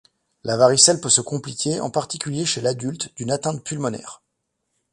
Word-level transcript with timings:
La 0.43 0.57
varicelle 0.57 0.99
peut 0.99 1.11
se 1.11 1.21
compliquer, 1.21 1.79
en 1.79 1.91
particulier 1.91 2.43
chez 2.43 2.59
l’adulte, 2.59 3.13
d’une 3.17 3.29
atteinte 3.29 3.63
pulmonaire. 3.63 4.23